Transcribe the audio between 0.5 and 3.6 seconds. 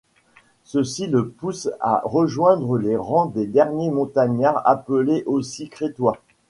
Ceci le pousse à rejoindre les rangs des